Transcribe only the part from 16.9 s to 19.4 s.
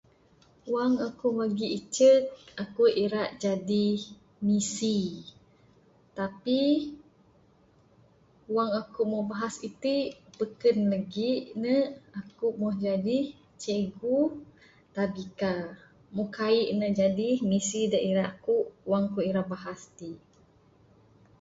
jadi misi dak ira ku wang aku